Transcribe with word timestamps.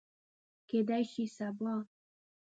کیدای 0.69 1.03
شي 1.13 1.25
سبا 1.37 1.73